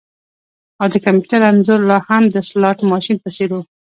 او 0.81 0.87
د 0.93 0.95
کمپیوټر 1.05 1.41
انځور 1.49 1.81
لاهم 1.91 2.23
د 2.31 2.35
سلاټ 2.49 2.77
ماشین 2.91 3.17
په 3.23 3.29
څیر 3.35 3.49
و 3.53 3.57